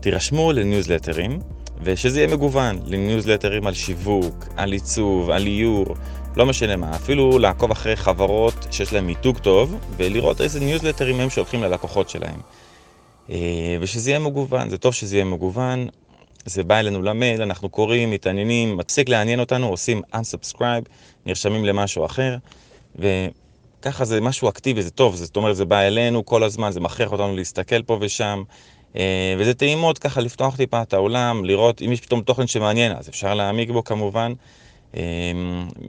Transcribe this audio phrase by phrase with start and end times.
[0.00, 1.38] תירשמו לניוזלטרים,
[1.82, 5.96] ושזה יהיה מגוון, לניוזלטרים על שיווק, על עיצוב, על איור,
[6.36, 11.30] לא משנה מה, אפילו לעקוב אחרי חברות שיש להן מיתוג טוב, ולראות איזה ניוזלטרים הם
[11.30, 12.40] שולחים ללקוחות שלהם.
[13.30, 13.36] אה,
[13.80, 15.88] ושזה יהיה מגוון, זה טוב שזה יהיה מגוון,
[16.44, 20.88] זה בא אלינו למייל, אנחנו קוראים, מתעניינים, מפסיק לעניין אותנו, עושים unsubscribe,
[21.26, 22.36] נרשמים למשהו אחר,
[22.96, 27.12] וככה זה משהו אקטיבי, זה טוב, זאת אומרת, זה בא אלינו כל הזמן, זה מכריח
[27.12, 28.42] אותנו להסתכל פה ושם,
[29.38, 33.34] וזה טעימות ככה לפתוח טיפה את העולם, לראות אם יש פתאום תוכן שמעניין, אז אפשר
[33.34, 34.32] להעמיק בו כמובן.
[34.96, 35.02] אה,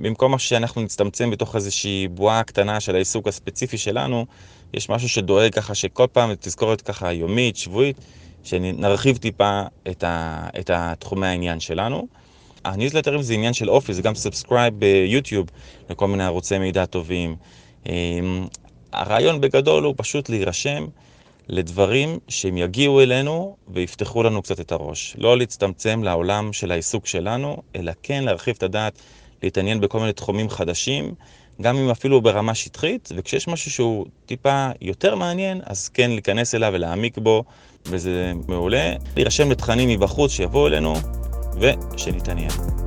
[0.01, 4.25] במקום שאנחנו נצטמצם בתוך איזושהי בועה קטנה של העיסוק הספציפי שלנו,
[4.73, 7.97] יש משהו שדואג ככה שכל פעם תזכורת ככה יומית, שבועית,
[8.43, 12.07] שנרחיב טיפה את, ה, את התחומי העניין שלנו.
[12.65, 15.47] הניוזלטרים זה עניין של אופי, זה גם subscribe ביוטיוב
[15.89, 17.35] לכל מיני ערוצי מידע טובים.
[17.89, 17.93] אה,
[18.93, 20.85] הרעיון בגדול הוא פשוט להירשם.
[21.49, 25.15] לדברים שהם יגיעו אלינו ויפתחו לנו קצת את הראש.
[25.17, 28.99] לא להצטמצם לעולם של העיסוק שלנו, אלא כן להרחיב את הדעת,
[29.43, 31.13] להתעניין בכל מיני תחומים חדשים,
[31.61, 36.71] גם אם אפילו ברמה שטחית, וכשיש משהו שהוא טיפה יותר מעניין, אז כן להיכנס אליו
[36.73, 37.43] ולהעמיק בו,
[37.85, 38.93] וזה מעולה.
[39.15, 40.93] להירשם לתכנים מבחוץ שיבואו אלינו,
[41.59, 42.80] ושנתעניין.